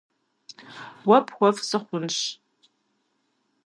-Уэ 1.07 1.17
пхуэфӏ 1.25 1.59
сыхъунщ. 1.69 2.17